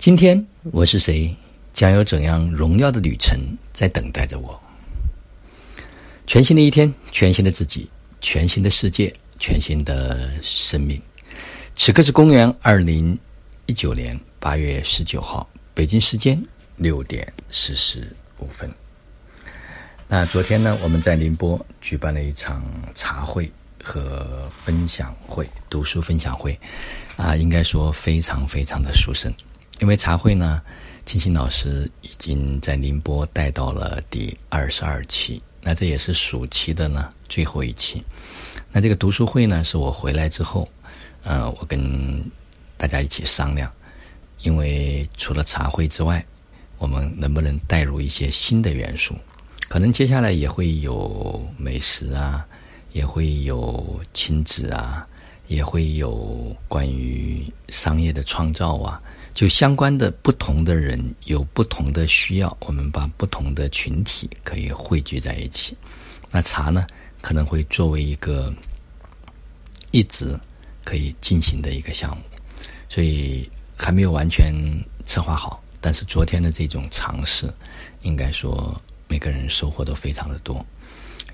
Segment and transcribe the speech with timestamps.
[0.00, 1.36] 今天我是谁？
[1.74, 3.38] 将有怎样荣耀的旅程
[3.70, 4.58] 在等待着我？
[6.26, 7.86] 全新的一天，全新的自己，
[8.18, 10.98] 全新的世界，全新的生命。
[11.76, 13.18] 此刻是公元二零
[13.66, 16.42] 一九年八月十九号，北京时间
[16.76, 18.72] 六点四十五分。
[20.08, 22.64] 那昨天呢，我们在宁波举办了一场
[22.94, 23.52] 茶会
[23.84, 26.58] 和分享会，读书分享会，
[27.18, 29.30] 啊，应该说非常非常的殊胜。
[29.80, 30.60] 因为茶会呢，
[31.06, 38.04] 金星老师已经在宁波带到了第二十二期，那这也是暑期的呢最后一期。
[38.70, 40.68] 那这个读书会呢，是我回来之后，
[41.24, 42.22] 呃，我跟
[42.76, 43.72] 大家一起商量，
[44.42, 46.24] 因为除了茶会之外，
[46.76, 49.14] 我们能不能带入一些新的元素？
[49.68, 52.46] 可能接下来也会有美食啊，
[52.92, 55.06] 也会有亲子啊，
[55.46, 59.00] 也会有关于商业的创造啊。
[59.32, 65.76] 就相关的不同的人有不同的需要，我们把不同的群体可以汇聚在一起。
[66.30, 66.86] 那茶呢，
[67.22, 68.52] 可能会作为一个
[69.92, 70.38] 一直
[70.84, 72.22] 可以进行的一个项目，
[72.88, 74.52] 所以还没有完全
[75.06, 75.62] 策划好。
[75.80, 77.50] 但是昨天的这种尝试，
[78.02, 78.78] 应该说
[79.08, 80.64] 每个人收获都非常的多。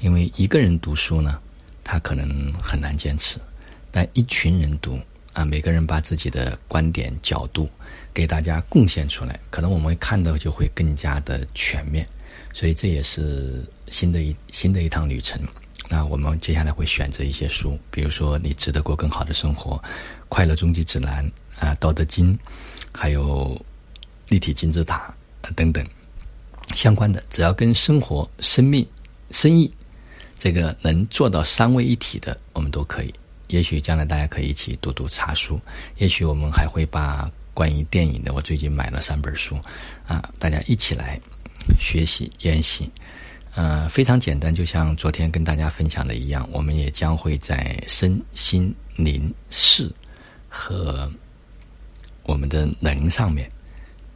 [0.00, 1.40] 因为一个人读书呢，
[1.82, 3.38] 他可能很难坚持，
[3.90, 5.00] 但一群人读。
[5.36, 7.68] 啊，每个人把自己的观点角度
[8.14, 12.08] 给大家贡献出来，可能我们看到就会更加的全面，
[12.54, 15.38] 所以这也是新的一新的一趟旅程。
[15.90, 19.76] 那我们接下来会选择一些书，比如说《你值得过更好的生活》
[20.30, 21.22] 《快乐终极指南》
[21.60, 22.34] 啊，《道德经》，
[22.90, 23.54] 还有
[24.30, 25.14] 《立体金字塔》
[25.54, 25.86] 等等
[26.74, 28.88] 相关的，只要跟生活、生命、
[29.32, 29.70] 生意
[30.38, 33.14] 这个能做到三位一体的，我们都可以。
[33.48, 35.60] 也许将来大家可以一起读读茶书，
[35.96, 39.58] 也许我们还会把关于电影的，我最近买了三本书，
[40.06, 41.20] 啊，大家一起来
[41.78, 42.90] 学习研习，
[43.54, 49.90] 呃，非常简单，就像昨天跟大家分享的一样，我们也将会在身心灵事
[50.48, 51.10] 和
[52.24, 53.50] 我们的能上面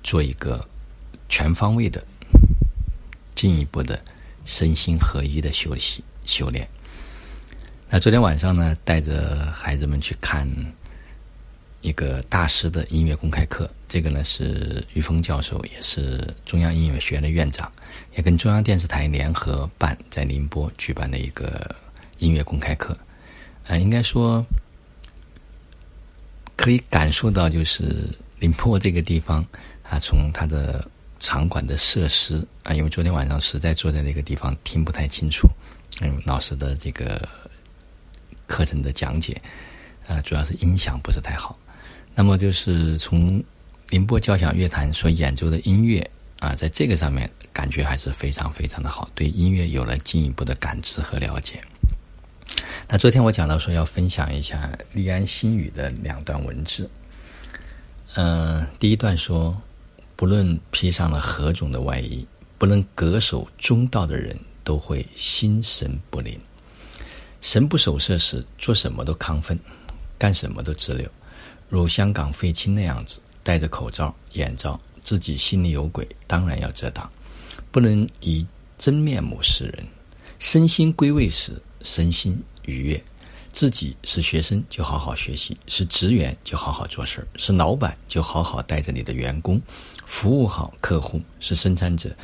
[0.02, 0.66] 做一个
[1.28, 2.04] 全方位的、
[3.34, 4.02] 进一步的
[4.44, 6.68] 身心合一的休息修炼。
[7.92, 10.48] 那昨天晚上呢，带着孩子们去看
[11.80, 13.68] 一个大师的音乐公开课。
[13.88, 17.70] 这个呢是于峰教授，也是中央音乐学院的院长，
[18.14, 21.74] 也跟中央电视台联合办在宁波举办的一个
[22.18, 22.96] 音乐公开课。
[23.66, 24.46] 啊，应该说
[26.54, 28.08] 可以感受到，就是
[28.38, 29.44] 宁波这个地方
[29.82, 35.48] 啊，从它的场馆的设施啊，因为昨天晚上实在坐在那个地方听不太清楚，
[36.00, 37.28] 嗯，老师的这个。
[38.50, 39.40] 课程的讲解，
[40.08, 41.56] 啊，主要是音响不是太好。
[42.16, 43.42] 那么就是从
[43.90, 51.60] 宁波交响乐团所演奏的音乐啊，在这个上面感觉还是非常非常的好，对音乐有了进一步的感知和了解。
[52.88, 56.90] 那昨天我讲到说要分享一下立安心语的两段文字。
[58.16, 59.56] 嗯，第一段说，
[60.16, 62.26] 不论披上了何种的外衣，
[62.58, 66.38] 不能恪守中道的人都会心神不宁。
[67.40, 69.58] 神不守舍时，做什么都亢奋，
[70.18, 71.10] 干什么都直溜，
[71.68, 77.10] 如香港废青那样子，戴着口罩、眼罩，自己心里有鬼，当然要遮挡，
[77.70, 78.46] 不能以
[78.76, 79.86] 真面目示人。
[80.38, 81.52] 身心归位时，
[81.82, 83.02] 身心愉悦。
[83.52, 89.60] 自己是学生就好好学习，是职员就好好做事，是老板就好好带着你的员工，
[90.06, 92.14] 服务好客户，是生产者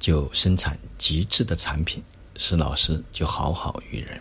[0.00, 2.02] 就生产极致的产品，
[2.34, 4.20] 是老师就好好育人。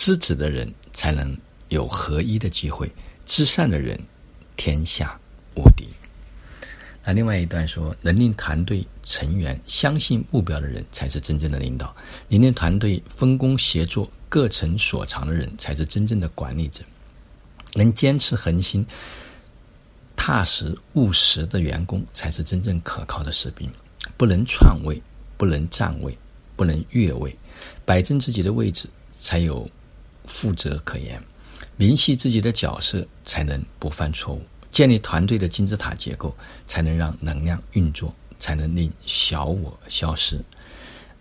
[0.00, 1.36] 知止的人才能
[1.68, 2.90] 有合一的机会，
[3.26, 4.00] 知善的人，
[4.56, 5.20] 天下
[5.54, 5.86] 无敌。
[7.04, 11.94] 那另外一段说，能令团队成员相信目标的人，才是真正的领导；
[12.28, 16.82] 能令团队分工协作、各成所长的人，才是真正的管理者。
[17.74, 18.82] 能坚持恒心、
[20.16, 23.70] 踏实务实的员工，才是真正可靠的士兵。
[24.16, 24.98] 不能篡位，
[25.36, 26.16] 不能占位，
[26.56, 27.36] 不能越位，
[27.84, 28.88] 摆正自己的位置，
[29.18, 29.68] 才有。
[30.30, 31.20] 负责可言，
[31.76, 34.40] 明晰自己的角色，才能不犯错误；
[34.70, 36.34] 建立团队的金字塔结构，
[36.66, 40.42] 才能让能量运作，才能令小我消失。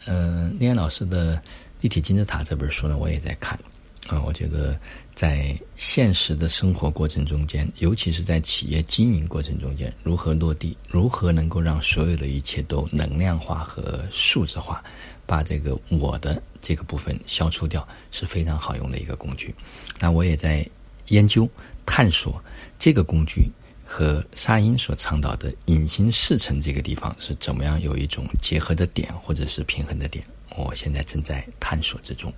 [0.05, 1.35] 嗯，李安老师的
[1.81, 3.59] 《立体金字塔》这本书呢，我也在看。
[4.07, 4.79] 啊，我觉得
[5.13, 14.83] 在现实的生活过程中间，尤其是在企业经营过程中间，如何落地，如何能够让所有的一切都能量化和数字化。
[15.25, 19.53] 把这个我的这个部分消除掉是非常好用的一个工具。
[19.99, 20.67] 那我也在
[21.09, 21.47] 研究
[21.85, 22.43] 探索
[22.79, 23.47] 这个工具
[23.85, 30.25] 和沙因所倡导的隐形四层这个地方是怎么样有一种结合的点，或者是平衡的点？
[30.57, 32.33] 我现在正在探索之中。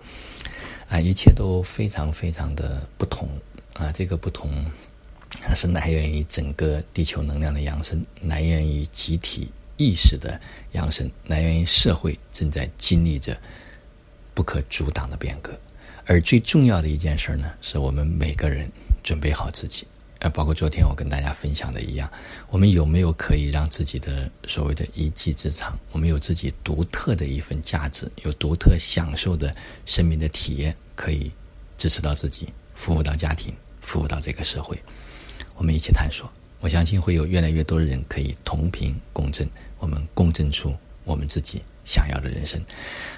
[0.91, 3.29] 啊，一切都非常非常的不同
[3.75, 3.89] 啊！
[3.93, 4.51] 这个不同
[5.55, 10.37] 是来源于整个地球能量的扬升，来源于集体意识的
[10.73, 13.39] 扬升，来源于社会正在经历着
[14.33, 15.57] 不可阻挡的变革。
[16.05, 18.69] 而最重要的一件事呢，是我们每个人
[19.01, 19.87] 准备好自己。
[20.21, 22.07] 呃，包括昨天我跟大家分享的一样，
[22.49, 29.51] 我们有没有可以让自己的所谓的一技之长，我们有自己独特的一份价值，有独特享受的
[29.83, 31.31] 生命的体验，可以
[31.75, 33.51] 支持到自己，服务到家庭，
[33.81, 34.79] 服务到这个社会。
[35.55, 40.71] 我们一起探索，我相信会有越来越多的人可以同频共振，我们共振出
[41.03, 42.63] 我们自己想要的人生。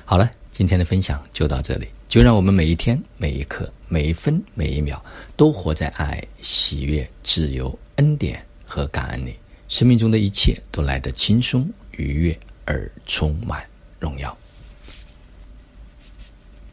[0.06, 1.90] 好了，今天的分享就到这里。
[2.14, 5.02] 就让我们每一天、每一刻、每一分、每一秒，
[5.36, 9.34] 都活在爱、喜悦、自由、恩典和感恩里。
[9.68, 11.68] 生命中的一切都来得轻松、
[11.98, 13.68] 愉悦而充满
[14.00, 14.38] 荣耀。